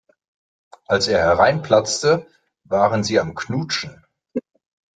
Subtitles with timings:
[0.87, 2.25] Als er hereinplatzte,
[2.63, 4.03] waren sie am Knutschen.